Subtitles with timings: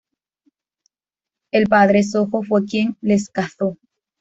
[1.51, 3.77] El Padre Sojo fue quien les casó.